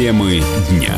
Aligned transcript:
Темы 0.00 0.40
дня. 0.70 0.96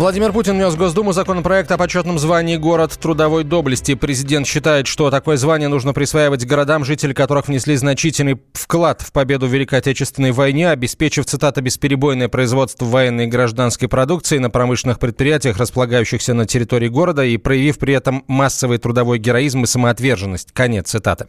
Владимир 0.00 0.32
Путин 0.32 0.54
внес 0.54 0.72
в 0.72 0.78
Госдуму 0.78 1.12
законопроект 1.12 1.70
о 1.70 1.76
почетном 1.76 2.18
звании 2.18 2.56
«Город 2.56 2.98
трудовой 2.98 3.44
доблести». 3.44 3.94
Президент 3.94 4.46
считает, 4.46 4.86
что 4.86 5.10
такое 5.10 5.36
звание 5.36 5.68
нужно 5.68 5.92
присваивать 5.92 6.46
городам, 6.46 6.86
жители 6.86 7.12
которых 7.12 7.48
внесли 7.48 7.76
значительный 7.76 8.40
вклад 8.54 9.02
в 9.02 9.12
победу 9.12 9.46
в 9.46 9.50
Великой 9.52 9.80
Отечественной 9.80 10.32
войне, 10.32 10.70
обеспечив, 10.70 11.26
цитата, 11.26 11.60
«бесперебойное 11.60 12.30
производство 12.30 12.86
военной 12.86 13.24
и 13.24 13.26
гражданской 13.26 13.88
продукции 13.88 14.38
на 14.38 14.48
промышленных 14.48 14.98
предприятиях, 14.98 15.58
располагающихся 15.58 16.32
на 16.32 16.46
территории 16.46 16.88
города, 16.88 17.22
и 17.22 17.36
проявив 17.36 17.78
при 17.78 17.92
этом 17.92 18.24
массовый 18.26 18.78
трудовой 18.78 19.18
героизм 19.18 19.64
и 19.64 19.66
самоотверженность». 19.66 20.52
Конец 20.52 20.88
цитаты. 20.88 21.26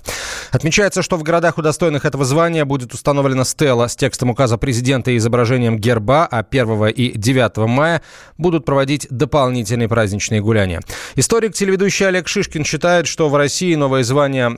Отмечается, 0.50 1.02
что 1.02 1.18
в 1.18 1.24
городах, 1.24 1.58
удостоенных 1.58 2.06
этого 2.06 2.24
звания, 2.24 2.64
будет 2.64 2.94
установлена 2.94 3.44
стела 3.44 3.90
с 3.90 3.98
текстом 3.98 4.30
указа 4.30 4.58
президента 4.58 5.12
и 5.12 5.18
изображением 5.18 5.78
герба, 5.78 6.26
а 6.26 6.40
1 6.50 6.86
и 6.88 7.12
9 7.18 7.58
мая 7.68 8.02
будут 8.38 8.61
будут 8.62 8.66
проводить 8.66 9.08
дополнительные 9.10 9.88
праздничные 9.90 10.42
гуляния. 10.42 10.82
Историк, 11.16 11.54
телеведущий 11.54 12.08
Олег 12.08 12.28
Шишкин 12.28 12.64
считает, 12.64 13.08
что 13.08 13.30
в 13.30 13.36
России 13.36 13.76
новое 13.76 14.04
звание 14.04 14.50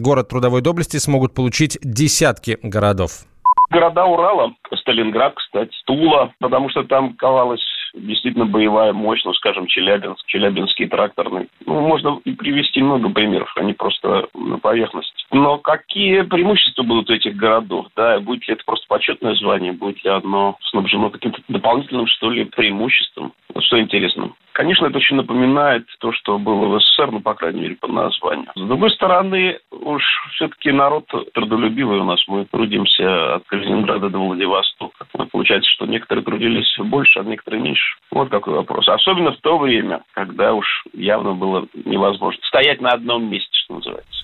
«Город 0.00 0.28
трудовой 0.28 0.62
доблести» 0.62 0.98
смогут 0.98 1.34
получить 1.34 1.78
десятки 1.82 2.58
городов. 2.62 3.24
Города 3.70 4.04
Урала, 4.04 4.52
Сталинград, 4.74 5.32
кстати, 5.34 5.72
Тула, 5.86 6.32
потому 6.40 6.68
что 6.70 6.82
там 6.84 7.16
ковалась 7.16 7.62
действительно 7.94 8.46
боевая 8.46 8.92
мощь, 8.92 9.22
ну, 9.24 9.32
скажем, 9.34 9.66
Челябинск, 9.66 10.24
Челябинский 10.26 10.88
тракторный. 10.88 11.48
Ну, 11.66 11.80
можно 11.80 12.20
и 12.24 12.32
привести 12.32 12.82
много 12.82 13.08
примеров, 13.10 13.52
они 13.56 13.72
просто 13.72 14.28
на 14.34 14.58
поверхности. 14.58 15.12
Но 15.30 15.58
какие 15.58 16.22
преимущества 16.22 16.82
будут 16.82 17.10
у 17.10 17.14
этих 17.14 17.36
городов? 17.36 17.86
Да, 17.96 18.20
будет 18.20 18.46
ли 18.48 18.54
это 18.54 18.64
просто 18.64 18.86
почетное 18.88 19.34
звание, 19.34 19.72
будет 19.72 20.02
ли 20.04 20.10
оно 20.10 20.56
снабжено 20.70 21.10
каким-то 21.10 21.40
дополнительным, 21.48 22.06
что 22.06 22.30
ли, 22.30 22.44
преимуществом? 22.44 23.32
Вот 23.54 23.64
что 23.64 23.80
интересно. 23.80 24.32
Конечно, 24.52 24.86
это 24.86 24.98
очень 24.98 25.16
напоминает 25.16 25.86
то, 25.98 26.12
что 26.12 26.38
было 26.38 26.66
в 26.66 26.80
СССР, 26.80 27.10
ну, 27.10 27.20
по 27.20 27.34
крайней 27.34 27.62
мере, 27.62 27.76
по 27.76 27.88
названию. 27.88 28.50
С 28.54 28.60
другой 28.60 28.90
стороны, 28.90 29.58
уж 29.70 30.02
все-таки 30.34 30.70
народ 30.70 31.06
трудолюбивый 31.32 32.00
у 32.00 32.04
нас. 32.04 32.22
Мы 32.28 32.44
трудимся 32.44 33.36
от 33.36 33.44
Калининграда 33.46 34.10
до 34.10 34.18
Владивостока. 34.18 35.06
Получается, 35.30 35.70
что 35.70 35.86
некоторые 35.86 36.24
трудились 36.24 36.74
больше, 36.78 37.20
а 37.20 37.24
некоторые 37.24 37.62
меньше. 37.62 37.96
Вот 38.10 38.28
какой 38.28 38.54
вопрос. 38.54 38.88
Особенно 38.88 39.32
в 39.32 39.40
то 39.40 39.58
время, 39.58 40.02
когда 40.12 40.52
уж 40.52 40.84
явно 40.92 41.32
было 41.32 41.66
невозможно 41.84 42.40
стоять 42.44 42.80
на 42.80 42.90
одном 42.90 43.30
месте, 43.30 43.50
что 43.52 43.74
называется. 43.74 44.21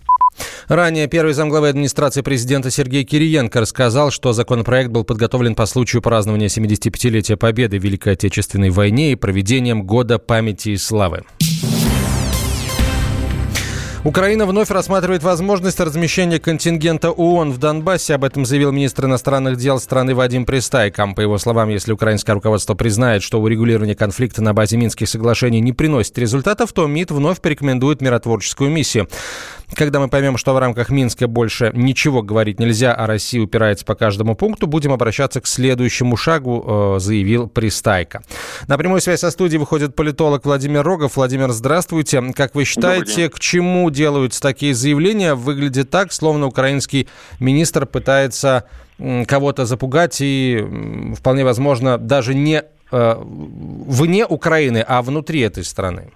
Ранее 0.69 1.07
первый 1.07 1.33
замглавы 1.33 1.71
администрации 1.71 2.21
президента 2.21 2.71
Сергей 2.71 3.03
Кириенко 3.03 3.63
рассказал, 3.63 4.11
что 4.11 4.35
законопроект 4.35 4.91
был 4.91 5.03
подготовлен 5.03 5.55
по 5.55 5.65
случаю 5.65 6.03
празднования 6.03 6.49
75-летия 6.49 7.39
Победы 7.39 7.79
в 7.79 7.83
Великой 7.83 8.13
Отечественной 8.13 8.69
войне 8.69 9.13
и 9.13 9.15
проведением 9.15 9.85
Года 9.85 10.19
памяти 10.19 10.71
и 10.71 10.77
славы. 10.77 11.25
Украина 14.09 14.47
вновь 14.47 14.71
рассматривает 14.71 15.23
возможность 15.23 15.79
размещения 15.81 16.39
контингента 16.39 17.11
ООН 17.11 17.53
в 17.53 17.59
Донбассе. 17.59 18.15
Об 18.15 18.25
этом 18.25 18.47
заявил 18.47 18.73
министр 18.73 19.05
иностранных 19.05 19.59
дел 19.59 19.79
страны 19.79 20.15
Вадим 20.15 20.47
Пристайко. 20.47 21.07
По 21.15 21.21
его 21.21 21.37
словам, 21.37 21.69
если 21.69 21.93
украинское 21.93 22.35
руководство 22.35 22.73
признает, 22.73 23.23
что 23.23 23.39
урегулирование 23.39 23.95
конфликта 23.95 24.43
на 24.43 24.55
базе 24.55 24.79
Минских 24.79 25.11
соглашений 25.11 25.61
не 25.61 25.75
приносит 25.75 26.17
результатов, 26.17 26.73
то 26.73 26.87
МИД 26.87 27.11
вновь 27.11 27.43
порекомендует 27.43 28.01
миротворческую 28.01 28.71
миссию. 28.71 29.09
Когда 29.75 30.01
мы 30.01 30.09
поймем, 30.09 30.39
что 30.39 30.55
в 30.55 30.59
рамках 30.59 30.89
Минска 30.89 31.27
больше 31.29 31.71
ничего 31.75 32.23
говорить 32.23 32.59
нельзя, 32.59 32.95
а 32.95 33.07
Россия 33.07 33.43
упирается 33.43 33.85
по 33.85 33.95
каждому 33.95 34.35
пункту, 34.35 34.67
будем 34.67 34.93
обращаться 34.93 35.43
к 35.43 35.47
следующему 35.47 36.17
шагу, 36.17 36.97
э, 36.97 37.01
заявил 37.01 37.49
Пристайко. 37.49 38.23
На 38.67 38.79
прямую 38.79 39.03
связь 39.03 39.21
со 39.21 39.31
студией 39.31 39.59
выходит 39.59 39.95
политолог 39.95 40.47
Владимир 40.47 40.83
Рогов. 40.83 41.17
Владимир, 41.17 41.51
здравствуйте. 41.51 42.23
Как 42.35 42.55
вы 42.55 42.65
считаете, 42.65 43.29
к 43.29 43.39
чему 43.39 43.91
делаются 43.99 44.41
такие 44.41 44.75
заявления? 44.75 45.35
Выглядит 45.35 45.91
так, 45.91 46.13
словно 46.13 46.47
украинский 46.47 47.09
министр 47.41 47.85
пытается 47.85 48.65
кого-то 49.27 49.65
запугать 49.65 50.21
и 50.21 50.65
вполне 51.19 51.45
возможно 51.45 51.99
даже 51.99 52.35
не 52.35 52.63
э, 52.63 53.15
вне 53.21 54.25
Украины, 54.27 54.85
а 54.87 55.03
внутри 55.03 55.41
этой 55.41 55.65
страны. 55.65 56.13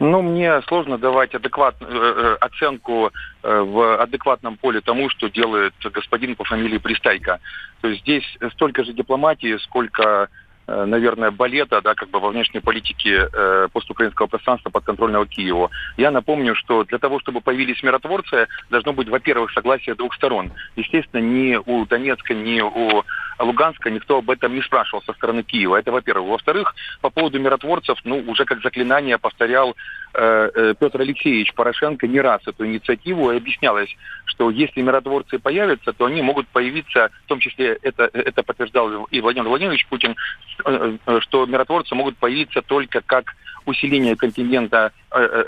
Ну, 0.00 0.22
мне 0.22 0.60
сложно 0.62 0.98
давать 0.98 1.34
адекват, 1.34 1.76
э, 1.80 1.84
э, 1.86 2.36
оценку 2.40 3.10
э, 3.42 3.60
в 3.60 4.02
адекватном 4.02 4.56
поле 4.56 4.80
тому, 4.80 5.08
что 5.08 5.28
делает 5.30 5.74
господин 5.82 6.34
по 6.36 6.44
фамилии 6.44 6.78
Пристайка. 6.78 7.40
То 7.80 7.88
есть 7.88 8.02
здесь 8.02 8.24
столько 8.52 8.84
же 8.84 8.92
дипломатии, 8.92 9.56
сколько 9.62 10.28
наверное, 10.66 11.30
балета, 11.30 11.80
да, 11.82 11.94
как 11.94 12.10
бы 12.10 12.20
во 12.20 12.30
внешней 12.30 12.60
политике 12.60 13.28
э, 13.32 13.68
постукраинского 13.72 14.26
пространства 14.26 14.70
подконтрольного 14.70 15.26
Киеву. 15.26 15.70
Я 15.96 16.10
напомню, 16.10 16.54
что 16.54 16.84
для 16.84 16.98
того, 16.98 17.20
чтобы 17.20 17.40
появились 17.40 17.82
миротворцы, 17.82 18.48
должно 18.70 18.92
быть, 18.92 19.08
во-первых, 19.08 19.52
согласие 19.52 19.94
двух 19.94 20.14
сторон. 20.14 20.52
Естественно, 20.76 21.20
ни 21.20 21.56
у 21.56 21.86
Донецка, 21.86 22.34
ни 22.34 22.60
у 22.60 23.04
Луганска 23.38 23.90
никто 23.90 24.18
об 24.18 24.30
этом 24.30 24.54
не 24.54 24.62
спрашивал 24.62 25.02
со 25.02 25.12
стороны 25.12 25.42
Киева. 25.42 25.76
Это, 25.76 25.92
во-первых. 25.92 26.30
Во-вторых, 26.30 26.74
по 27.00 27.10
поводу 27.10 27.40
миротворцев, 27.40 27.98
ну, 28.04 28.22
уже 28.26 28.44
как 28.44 28.62
заклинание 28.62 29.18
повторял 29.18 29.76
э, 30.14 30.50
э, 30.54 30.74
Петр 30.78 31.00
Алексеевич 31.00 31.52
Порошенко 31.54 32.06
не 32.06 32.20
раз 32.20 32.42
эту 32.46 32.66
инициативу 32.66 33.32
и 33.32 33.36
объяснялось, 33.36 33.94
что 34.26 34.50
если 34.50 34.82
миротворцы 34.82 35.38
появятся, 35.38 35.92
то 35.92 36.06
они 36.06 36.22
могут 36.22 36.48
появиться, 36.48 37.10
в 37.24 37.28
том 37.28 37.40
числе 37.40 37.78
это, 37.82 38.10
это 38.12 38.42
подтверждал 38.42 39.04
и 39.10 39.20
Владимир 39.20 39.48
Владимирович 39.48 39.86
Путин, 39.86 40.16
э, 40.64 40.96
что 41.20 41.46
миротворцы 41.46 41.94
могут 41.94 42.16
появиться 42.16 42.62
только 42.62 43.00
как 43.00 43.34
усиление 43.66 44.14
контингента 44.14 44.92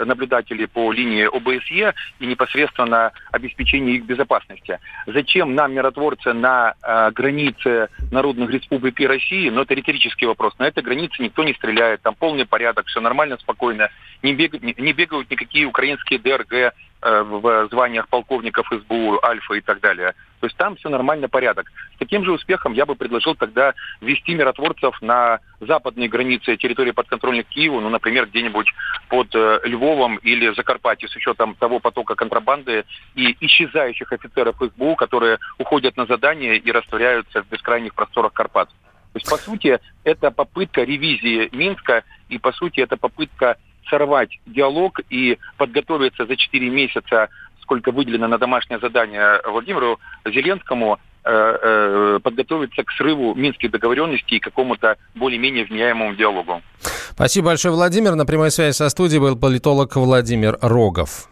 наблюдателей 0.07 0.67
по 0.67 0.91
линии 0.91 1.25
ОБСЕ 1.25 1.93
и 2.19 2.27
непосредственно 2.27 3.13
обеспечение 3.31 3.97
их 3.97 4.07
безопасности. 4.07 4.79
Зачем 5.07 5.55
нам 5.55 5.75
миротворцы 5.75 6.33
на 6.33 6.75
границе 7.15 7.76
народных 8.11 8.51
республик 8.51 9.01
и 9.01 9.07
России? 9.07 9.49
Но 9.51 9.63
это 9.63 9.75
риторический 9.75 10.27
вопрос. 10.27 10.59
На 10.59 10.65
этой 10.69 10.83
границе 10.83 11.23
никто 11.23 11.45
не 11.45 11.55
стреляет, 11.55 12.03
там 12.03 12.15
полный 12.15 12.47
порядок, 12.47 12.87
все 12.87 13.01
нормально, 13.01 13.39
спокойно. 13.39 13.91
Не, 14.23 14.35
бег, 14.35 14.61
не 14.63 14.93
бегают 14.93 15.31
никакие 15.31 15.67
украинские 15.67 16.19
ДРГ, 16.19 16.75
в 17.03 17.69
званиях 17.71 18.09
полковников 18.09 18.67
СБУ, 18.71 19.21
Альфа 19.25 19.55
и 19.55 19.61
так 19.61 19.81
далее. 19.81 20.15
То 20.41 20.47
есть 20.47 20.57
там 20.57 20.77
все 20.77 20.89
нормально, 20.89 21.29
порядок. 21.29 21.71
С 21.95 21.99
таким 21.99 22.25
же 22.25 22.33
успехом 22.33 22.73
я 22.73 22.87
бы 22.87 22.95
предложил 22.95 23.35
тогда 23.35 23.75
ввести 24.01 24.35
миротворцев 24.35 25.01
на 25.03 25.41
западные 25.61 26.09
границы 26.09 26.57
территории 26.57 26.91
подконтрольных 26.91 27.47
Киеву, 27.47 27.81
ну, 27.81 27.89
например, 27.89 28.27
где-нибудь 28.27 28.67
под 29.09 29.35
э, 29.35 29.61
Львовом 29.65 30.17
или 30.17 30.55
Закарпатье, 30.55 31.09
с 31.09 31.17
учетом 31.17 31.55
того 31.55 31.81
потока 31.81 32.15
контрабанды 32.15 32.85
и 33.15 33.37
исчезающих 33.41 34.13
офицеров 34.13 34.57
СБУ, 34.61 34.97
которые 34.97 35.39
уходят 35.59 35.97
на 35.97 36.07
задание 36.07 36.57
и 36.59 36.73
растворяются 36.73 37.43
в 37.43 37.49
бескрайних 37.49 37.95
просторах 37.95 38.33
Карпат. 38.33 38.69
То 38.69 39.19
есть, 39.19 39.31
по 39.31 39.39
сути, 39.39 39.81
это 40.05 40.31
попытка 40.31 40.83
ревизии 40.83 41.49
Минска, 41.53 42.05
и, 42.29 42.39
по 42.39 42.53
сути, 42.53 42.81
это 42.81 42.99
попытка 42.99 43.57
сорвать 43.89 44.31
диалог 44.47 45.01
и 45.11 45.39
подготовиться 45.57 46.27
за 46.27 46.37
4 46.37 46.71
месяца, 46.71 47.29
сколько 47.63 47.91
выделено 47.91 48.29
на 48.29 48.39
домашнее 48.39 48.79
задание 48.79 49.41
Владимиру 49.45 49.99
Зеленскому, 50.25 50.99
э, 51.25 51.31
э, 51.31 52.21
подготовиться 52.23 52.85
к 52.85 52.93
срыву 52.93 53.35
минских 53.35 53.71
договоренностей 53.71 54.37
и 54.37 54.41
какому-то 54.41 54.97
более-менее 55.15 55.65
вменяемому 55.65 56.15
диалогу. 56.15 56.63
Спасибо 57.11 57.47
большое, 57.47 57.75
Владимир. 57.75 58.15
На 58.15 58.27
прямой 58.27 58.51
связи 58.51 58.75
со 58.75 58.89
студией 58.89 59.21
был 59.21 59.37
политолог 59.37 59.97
Владимир 59.97 60.59
Рогов. 60.61 61.29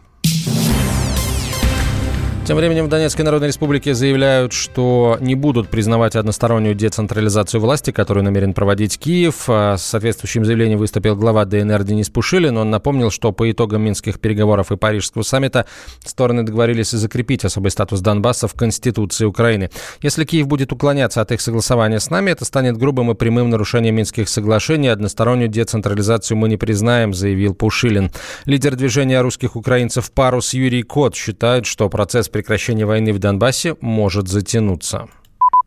Тем 2.45 2.57
временем 2.57 2.85
в 2.85 2.89
Донецкой 2.89 3.25
Народной 3.25 3.47
Республике 3.47 3.95
заявляют, 3.95 4.53
что 4.53 5.17
не 5.19 5.33
будут 5.33 5.67
признавать 5.67 6.15
одностороннюю 6.15 6.75
децентрализацию 6.75 7.59
власти, 7.59 7.89
которую 7.89 8.23
намерен 8.23 8.53
проводить 8.53 8.99
Киев. 8.99 9.45
А 9.47 9.77
с 9.77 9.83
соответствующим 9.83 10.45
заявлением 10.45 10.77
выступил 10.77 11.15
глава 11.15 11.45
ДНР 11.45 11.83
Денис 11.83 12.11
Пушилин. 12.11 12.55
Он 12.55 12.69
напомнил, 12.69 13.09
что 13.09 13.31
по 13.31 13.49
итогам 13.49 13.81
минских 13.81 14.19
переговоров 14.19 14.71
и 14.71 14.77
Парижского 14.77 15.23
саммита 15.23 15.65
стороны 16.05 16.43
договорились 16.43 16.91
закрепить 16.91 17.43
особый 17.45 17.71
статус 17.71 18.01
Донбасса 18.01 18.47
в 18.47 18.53
Конституции 18.53 19.25
Украины. 19.25 19.71
Если 20.03 20.23
Киев 20.23 20.45
будет 20.45 20.71
уклоняться 20.71 21.21
от 21.21 21.31
их 21.31 21.41
согласования 21.41 21.99
с 21.99 22.11
нами, 22.11 22.29
это 22.29 22.45
станет 22.45 22.77
грубым 22.77 23.09
и 23.09 23.15
прямым 23.15 23.49
нарушением 23.49 23.95
Минских 23.95 24.29
соглашений. 24.29 24.89
Одностороннюю 24.89 25.49
децентрализацию 25.49 26.37
мы 26.37 26.47
не 26.47 26.57
признаем, 26.57 27.11
заявил 27.11 27.55
Пушилин. 27.55 28.11
Лидер 28.45 28.75
движения 28.75 29.19
русских 29.21 29.55
украинцев 29.55 30.11
«Парус» 30.11 30.53
Юрий 30.53 30.83
Кот 30.83 31.15
считает, 31.15 31.65
что 31.65 31.89
процесс 31.89 32.29
прекращения 32.35 32.85
войны 32.85 33.13
в 33.13 33.19
Донбассе 33.19 33.77
может 33.79 34.27
затянуться. 34.27 35.07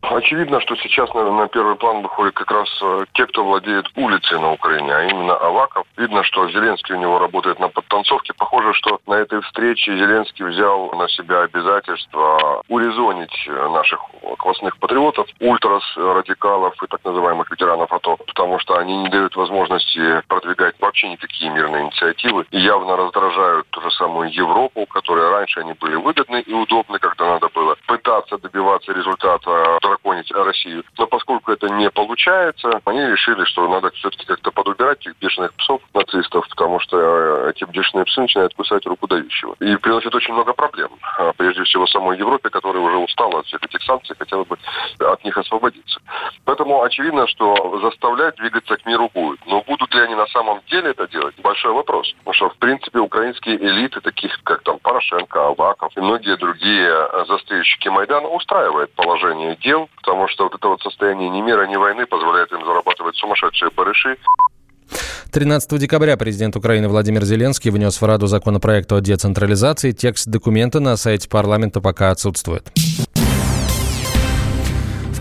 Очевидно, 0.01 0.61
что 0.61 0.75
сейчас, 0.77 1.13
наверное, 1.13 1.41
на 1.41 1.47
первый 1.49 1.75
план 1.75 2.01
выходят 2.01 2.33
как 2.33 2.49
раз 2.51 2.69
э, 2.81 3.05
те, 3.13 3.25
кто 3.27 3.43
владеет 3.43 3.85
улицей 3.95 4.39
на 4.39 4.53
Украине, 4.53 4.93
а 4.93 5.03
именно 5.03 5.35
Аваков. 5.35 5.85
Видно, 5.97 6.23
что 6.23 6.49
Зеленский 6.49 6.95
у 6.95 6.99
него 6.99 7.19
работает 7.19 7.59
на 7.59 7.67
подтанцовке. 7.67 8.33
Похоже, 8.33 8.73
что 8.73 8.99
на 9.07 9.15
этой 9.15 9.41
встрече 9.41 9.97
Зеленский 9.97 10.45
взял 10.45 10.91
на 10.93 11.07
себя 11.09 11.41
обязательство 11.41 12.63
урезонить 12.69 13.47
наших 13.47 13.99
классных 14.37 14.77
патриотов, 14.77 15.27
ультрас, 15.41 15.83
радикалов 15.97 16.81
и 16.81 16.87
так 16.87 17.03
называемых 17.03 17.51
ветеранов 17.51 17.91
АТО, 17.91 18.17
потому 18.25 18.57
что 18.59 18.77
они 18.77 18.97
не 18.97 19.09
дают 19.09 19.35
возможности 19.35 20.21
продвигать 20.27 20.75
вообще 20.79 21.09
никакие 21.09 21.51
мирные 21.51 21.83
инициативы 21.83 22.45
и 22.51 22.59
явно 22.59 22.95
раздражают 22.95 23.67
ту 23.69 23.81
же 23.81 23.91
самую 23.91 24.31
Европу, 24.33 24.85
которая 24.85 25.29
раньше 25.29 25.59
они 25.59 25.73
были 25.73 25.95
выгодны 25.95 26.41
и 26.41 26.53
удобны, 26.53 26.99
когда 26.99 27.25
надо 27.25 27.49
было 27.53 27.75
пытаться 27.85 28.37
добиваться 28.37 28.93
результата 28.93 29.77
драконить 29.89 30.31
Россию. 30.31 30.83
Но 30.97 31.07
поскольку 31.07 31.51
это 31.51 31.67
не 31.69 31.89
получается, 31.89 32.81
они 32.85 33.01
решили, 33.01 33.43
что 33.45 33.67
надо 33.67 33.91
все-таки 33.91 34.25
как-то 34.25 34.51
подубирать 34.51 34.99
этих 34.99 35.17
бешеных 35.19 35.53
псов 35.55 35.81
нацистов, 35.93 36.47
потому 36.49 36.79
что 36.79 36.97
э, 36.97 37.51
эти 37.51 37.69
бешеные 37.69 38.05
псы 38.05 38.21
начинают 38.21 38.53
кусать 38.53 38.85
руку 38.85 39.07
дающего. 39.07 39.55
И 39.59 39.75
приносит 39.77 40.13
очень 40.13 40.33
много 40.33 40.53
проблем. 40.53 40.89
А, 41.17 41.33
прежде 41.33 41.63
всего 41.63 41.87
самой 41.87 42.17
Европе, 42.17 42.49
которая 42.49 42.81
уже 42.81 42.97
устала 42.97 43.39
от 43.39 43.45
всех 43.45 43.63
этих 43.63 43.81
санкций, 43.83 44.15
хотела 44.17 44.43
бы 44.43 44.57
от 44.99 45.23
них 45.23 45.37
освободиться. 45.37 45.99
Поэтому 46.45 46.83
очевидно, 46.83 47.27
что 47.27 47.79
заставлять 47.81 48.35
двигаться 48.35 48.75
к 48.77 48.85
миру 48.85 49.09
будет. 49.13 49.39
Но 49.45 49.61
будут 49.61 49.93
ли 49.93 50.01
они 50.01 50.15
на 50.15 50.27
самом 50.27 50.61
деле 50.69 50.91
это 50.91 51.07
делать? 51.07 51.35
Большой 51.41 51.73
вопрос. 51.73 52.13
Потому 52.19 52.33
что, 52.33 52.49
в 52.49 52.57
принципе, 52.57 52.99
украинские 52.99 53.57
элиты, 53.57 54.01
таких 54.01 54.39
как 54.43 54.63
там 54.63 54.79
Порошенко, 54.79 55.47
Аваков 55.47 55.95
и 55.95 56.01
многие 56.01 56.37
другие 56.37 56.89
э, 56.89 57.25
застрельщики 57.27 57.87
Майдана, 57.87 58.27
устраивает 58.27 58.93
положение 58.93 59.55
дел 59.57 59.78
дел, 59.79 59.89
потому 59.97 60.27
что 60.27 60.45
вот 60.45 60.55
это 60.55 60.67
вот 60.67 60.81
состояние 60.81 61.29
ни 61.29 61.41
мира, 61.41 61.67
ни 61.67 61.75
войны 61.75 62.05
позволяет 62.05 62.51
им 62.51 62.65
зарабатывать 62.65 63.15
сумасшедшие 63.15 63.71
барыши. 63.75 64.17
13 65.31 65.79
декабря 65.79 66.17
президент 66.17 66.55
Украины 66.55 66.89
Владимир 66.89 67.23
Зеленский 67.23 67.69
внес 67.69 68.01
в 68.01 68.05
Раду 68.05 68.25
законопроект 68.25 68.91
о 68.91 68.99
децентрализации. 68.99 69.91
Текст 69.91 70.27
документа 70.27 70.79
на 70.79 70.97
сайте 70.97 71.29
парламента 71.29 71.81
пока 71.81 72.09
отсутствует. 72.09 72.71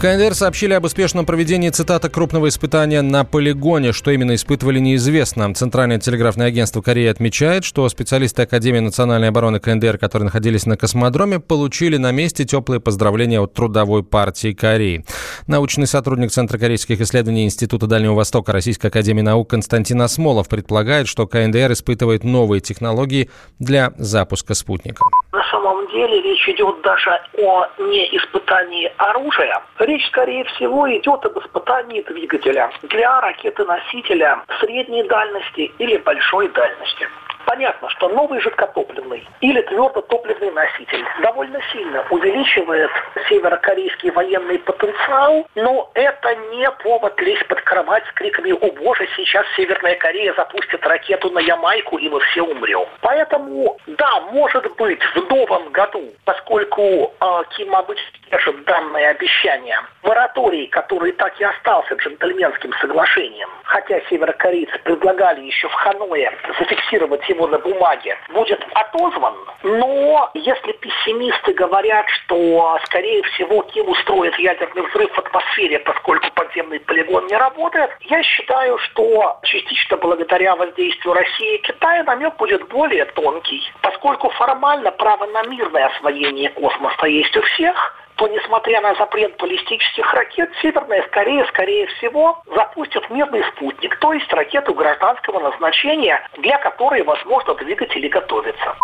КНДР 0.01 0.35
сообщили 0.35 0.75
об 0.75 0.85
успешном 0.85 1.27
проведении, 1.27 1.71
цитата, 1.71 2.09
крупного 2.09 2.47
испытания 2.47 3.03
на 3.03 3.25
полигоне. 3.25 3.93
Что 3.93 4.13
именно 4.13 4.37
испытывали, 4.37 4.79
неизвестно. 4.79 5.53
Центральное 5.55 5.99
телеграфное 5.99 6.47
агентство 6.47 6.81
Кореи 6.81 7.09
отмечает, 7.09 7.65
что 7.65 7.89
специалисты 7.89 8.43
Академии 8.43 8.79
национальной 8.79 9.31
обороны 9.31 9.59
КНДР, 9.59 9.99
которые 9.99 10.27
находились 10.27 10.67
на 10.67 10.77
космодроме, 10.77 11.41
получили 11.41 11.97
на 11.97 12.13
месте 12.13 12.45
теплые 12.45 12.81
поздравления 12.81 13.41
от 13.41 13.55
Трудовой 13.55 14.05
партии 14.05 14.53
Кореи. 14.53 15.05
Научный 15.49 15.89
сотрудник 15.89 16.31
Центра 16.31 16.59
корейских 16.59 17.01
исследований 17.01 17.45
Института 17.45 17.89
Дальнего 17.89 18.15
Востока 18.15 18.53
Российской 18.53 18.87
Академии 18.87 19.23
Наук 19.23 19.51
Константин 19.51 20.01
Осмолов 20.01 20.49
предполагает, 20.49 21.09
что 21.09 21.27
КНДР 21.27 21.73
испытывает 21.73 22.23
новые 22.23 22.61
технологии 22.61 23.31
для 23.59 23.93
запуска 23.99 24.55
спутника. 24.55 25.03
Самом 25.51 25.87
деле 25.89 26.21
речь 26.21 26.49
идет 26.49 26.81
даже 26.83 27.21
о 27.39 27.67
не 27.79 28.17
испытании 28.17 28.93
оружия, 28.99 29.63
Речь, 29.79 30.07
скорее 30.09 30.45
всего, 30.45 30.91
идет 30.91 31.25
об 31.25 31.39
испытании 31.39 32.03
двигателя 32.03 32.71
для 32.83 33.21
ракеты-носителя 33.21 34.43
средней 34.61 35.05
дальности 35.05 35.73
или 35.79 35.97
большой 35.99 36.49
дальности. 36.49 37.09
Понятно, 37.49 37.89
что 37.89 38.11
новый 38.11 38.41
жидкотопливный 38.41 39.27
или 39.41 39.63
твердотопливный 39.63 40.51
носитель 40.51 41.03
довольно 41.23 41.59
сильно 41.73 42.05
увеличивает 42.11 42.91
северокорейский 43.27 44.11
военный 44.11 44.59
потенциал, 44.59 45.47
но 45.55 45.91
это 45.95 46.35
не 46.53 46.71
повод 46.83 47.19
лезть 47.23 47.47
под 47.47 47.63
кровать 47.63 48.05
с 48.05 48.13
криками 48.13 48.53
«О 48.53 48.71
боже, 48.73 49.09
сейчас 49.17 49.47
Северная 49.57 49.97
Корея 49.97 50.35
запустит 50.35 50.87
ракету 50.87 51.31
на 51.31 51.39
Ямайку, 51.39 51.97
и 51.97 52.11
мы 52.11 52.21
все 52.21 52.43
умрем». 52.43 52.85
Поэтому, 53.01 53.79
да, 53.87 54.21
может 54.31 54.71
быть, 54.77 55.03
в 55.15 55.31
новом 55.31 55.71
году, 55.71 56.05
поскольку 56.27 56.83
э, 56.83 57.43
Ким 57.57 57.75
обычно 57.75 58.19
держит 58.31 58.63
данное 58.65 59.09
обещание, 59.13 59.79
мораторий, 60.03 60.67
который 60.67 61.13
так 61.13 61.41
и 61.41 61.45
остался 61.45 61.95
джентльменским 61.95 62.75
соглашением, 62.75 63.49
хотя 63.65 64.01
северокорейцы 64.11 64.79
предлагали 64.81 65.41
еще 65.47 65.67
в 65.69 65.73
Ханое 65.73 66.33
зафиксировать 66.59 67.23
его 67.39 67.47
на 67.47 67.59
бумаге, 67.59 68.17
будет 68.31 68.61
отозван. 68.75 69.35
Но 69.63 70.31
если 70.35 70.73
пессимисты 70.73 71.53
говорят, 71.55 72.07
что, 72.09 72.79
скорее 72.85 73.23
всего, 73.23 73.63
Ким 73.63 73.89
устроит 73.89 74.37
ядерный 74.39 74.83
взрыв 74.89 75.11
в 75.13 75.19
атмосфере, 75.19 75.79
поскольку 75.81 76.31
подземный 76.35 76.81
полигон 76.81 77.27
не 77.27 77.37
работает, 77.37 77.91
я 78.03 78.23
считаю, 78.23 78.79
что 78.79 79.39
частично 79.45 79.97
благодаря 79.97 80.57
воздействию 80.57 81.15
России 81.15 81.57
и 81.57 81.63
Китая 81.63 82.03
намек 82.05 82.37
будет 82.37 82.67
более 82.69 83.05
тонкий, 83.07 83.63
поскольку 83.81 84.29
формально 84.31 84.91
право 84.91 85.27
на 85.27 85.43
мирное 85.45 85.87
освоение 85.87 86.51
космоса 86.51 87.07
есть 87.07 87.37
у 87.37 87.43
всех, 87.43 87.95
то, 88.19 88.27
несмотря 88.27 88.81
на 88.81 88.95
запрет 88.97 89.37
баллистических 89.39 90.13
ракет, 90.13 90.51
Северная 90.61 91.03
Корея, 91.03 91.47
скорее 91.47 91.87
всего, 91.87 92.43
запустит 92.47 93.09
мирный 93.11 93.45
спутник, 93.55 93.97
то 94.01 94.13
есть 94.13 94.31
ракету 94.33 94.75
гражданского 94.75 95.39
назначения, 95.39 96.21
для 96.39 96.59
которой, 96.59 97.03
возможно, 97.05 97.55
двигатели 97.55 98.09
готовятся. 98.09 98.77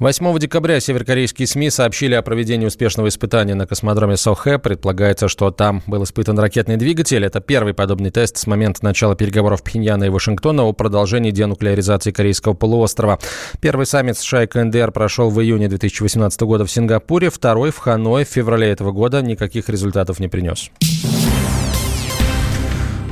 8 0.00 0.38
декабря 0.38 0.80
северокорейские 0.80 1.46
СМИ 1.46 1.68
сообщили 1.68 2.14
о 2.14 2.22
проведении 2.22 2.64
успешного 2.64 3.08
испытания 3.08 3.54
на 3.54 3.66
космодроме 3.66 4.16
Сохэ. 4.16 4.58
Предполагается, 4.58 5.28
что 5.28 5.50
там 5.50 5.82
был 5.86 6.04
испытан 6.04 6.38
ракетный 6.38 6.78
двигатель. 6.78 7.22
Это 7.22 7.40
первый 7.40 7.74
подобный 7.74 8.10
тест 8.10 8.38
с 8.38 8.46
момента 8.46 8.82
начала 8.82 9.14
переговоров 9.14 9.62
Пхеньяна 9.62 10.04
и 10.04 10.08
Вашингтона 10.08 10.62
о 10.62 10.72
продолжении 10.72 11.32
денуклеаризации 11.32 12.12
Корейского 12.12 12.54
полуострова. 12.54 13.18
Первый 13.60 13.84
саммит 13.84 14.16
США 14.16 14.44
и 14.44 14.46
КНДР 14.46 14.90
прошел 14.90 15.28
в 15.28 15.38
июне 15.38 15.68
2018 15.68 16.40
года 16.44 16.64
в 16.64 16.70
Сингапуре, 16.70 17.28
второй 17.28 17.70
в 17.70 17.76
Ханое 17.76 18.24
в 18.24 18.28
феврале 18.28 18.70
этого 18.70 18.92
года 18.92 19.20
никаких 19.20 19.68
результатов 19.68 20.18
не 20.18 20.28
принес. 20.28 20.70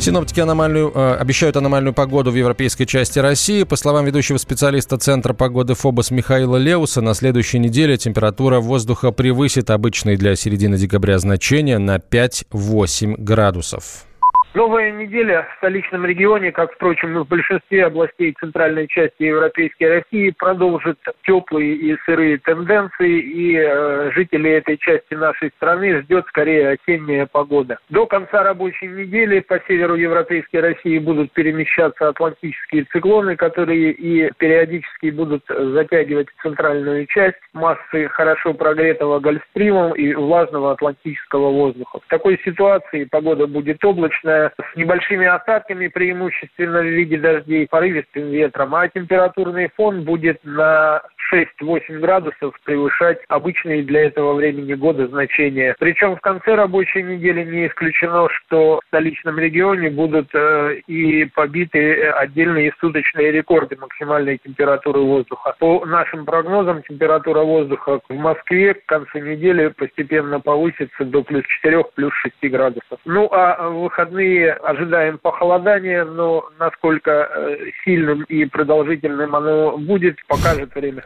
Синоптики 0.01 0.39
аномальную, 0.39 0.93
э, 0.95 1.17
обещают 1.17 1.57
аномальную 1.57 1.93
погоду 1.93 2.31
в 2.31 2.35
европейской 2.35 2.85
части 2.85 3.19
России. 3.19 3.65
По 3.65 3.75
словам 3.77 4.05
ведущего 4.05 4.39
специалиста 4.39 4.97
Центра 4.97 5.35
погоды 5.35 5.75
ФОБОС 5.75 6.13
Михаила 6.13 6.57
Леуса, 6.57 7.01
на 7.01 7.15
следующей 7.15 7.59
неделе 7.59 7.97
температура 7.97 8.61
воздуха 8.61 9.11
превысит 9.11 9.71
обычные 9.71 10.17
для 10.17 10.37
середины 10.37 10.79
декабря 10.79 11.19
значения 11.19 11.79
на 11.79 11.97
5-8 11.97 13.17
градусов. 13.19 14.08
Новая 14.55 14.91
неделя 14.93 15.47
в 15.53 15.59
столичном 15.59 16.07
регионе, 16.07 16.53
как, 16.53 16.73
впрочем, 16.73 17.19
и 17.19 17.21
в 17.21 17.29
большинстве 17.29 17.85
областей 17.85 18.35
центральной 18.41 18.89
части 18.89 19.25
Европейской 19.25 19.99
России, 19.99 20.31
продолжит 20.31 20.99
теплые 21.25 21.75
и 21.75 21.97
сырые 22.07 22.39
тенденции, 22.39 23.21
и 23.21 23.57
э, 23.57 24.11
жителей 24.15 24.53
этой 24.53 24.79
части 24.79 25.13
нашей 25.13 25.51
страны 25.57 26.01
ждет 26.01 26.25
скорее 26.29 26.71
осенняя 26.71 27.27
погода. 27.27 27.79
До 27.91 28.07
конца 28.07 28.43
рабочей 28.43 28.87
недели 28.87 29.41
по 29.41 29.61
северу 29.69 29.97
Европейской 29.97 30.59
России 30.59 30.99
будут 30.99 31.31
перемещаться 31.33 32.09
атлантические 32.09 32.85
циклоны, 32.85 33.37
которые 33.37 33.93
и 33.93 34.31
периодически 34.39 35.11
будут 35.11 35.45
затягивать 35.47 36.29
центральную 36.43 37.07
часть 37.07 37.37
массы 37.53 38.09
хорошо 38.09 38.55
прогретого 38.55 39.21
гольфстримом 39.21 39.93
и 39.93 40.15
влажного 40.15 40.73
атлантического 40.73 41.51
воздуха. 41.51 42.01
В 42.01 42.09
такой 42.09 42.41
ситуации 42.45 43.05
погода 43.05 43.47
будет 43.47 43.85
облачная, 43.85 44.38
с 44.47 44.77
небольшими 44.77 45.27
осадками, 45.27 45.89
преимущественно 45.89 46.81
в 46.81 46.87
виде 46.87 47.19
дождей, 47.19 47.67
порывистым 47.67 48.31
ветром, 48.31 48.75
а 48.75 48.89
температурный 48.89 49.71
фон 49.77 50.05
будет 50.05 50.41
на 50.45 51.03
6-8 51.33 51.99
градусов 52.01 52.55
превышать 52.65 53.19
обычные 53.29 53.83
для 53.83 54.07
этого 54.07 54.35
времени 54.35 54.75
года 54.75 55.07
значения. 55.09 55.75
Причем 55.79 56.17
в 56.17 56.21
конце 56.21 56.55
рабочей 56.55 57.03
недели 57.03 57.45
не 57.45 57.67
исключено, 57.67 58.29
что 58.31 58.81
в 58.83 58.87
столичном 58.89 59.39
регионе 59.39 59.91
будут 59.91 60.29
э, 60.35 60.81
и 60.87 61.25
побиты 61.27 62.09
отдельные 62.11 62.73
суточные 62.81 63.33
рекорды 63.33 63.77
максимальной 63.77 64.39
температуры 64.39 65.01
воздуха. 65.01 65.55
По 65.59 65.85
нашим 65.85 66.25
прогнозам, 66.25 66.83
температура 66.83 67.41
воздуха 67.41 68.01
в 68.09 68.15
Москве 68.15 68.75
к 68.75 68.87
концу 68.87 69.19
недели 69.19 69.69
постепенно 69.69 70.41
повысится 70.41 71.05
до 71.05 71.23
плюс 71.23 71.45
4, 71.63 71.85
плюс 71.95 72.13
6 72.41 72.53
градусов. 72.53 72.99
Ну 73.05 73.29
а 73.33 73.69
в 73.69 73.83
выходные 73.83 74.53
ожидаем 74.53 75.19
похолодания, 75.19 76.05
но 76.05 76.49
насколько 76.59 77.11
э, 77.11 77.57
сильным 77.85 78.23
и 78.25 78.45
продолжительным 78.45 79.35
оно 79.35 79.77
будет, 79.79 80.17
покажет 80.27 80.75
время. 80.75 81.05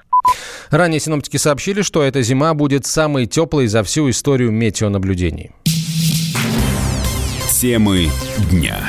Ранее 0.71 1.00
синоптики 1.00 1.37
сообщили, 1.37 1.83
что 1.83 2.02
эта 2.02 2.23
зима 2.23 2.54
будет 2.54 2.87
самой 2.87 3.26
теплой 3.26 3.66
за 3.66 3.83
всю 3.83 4.11
историю 4.11 4.50
метеонаблюдений. 4.50 5.50
Темы 7.61 8.11
дня. 8.50 8.88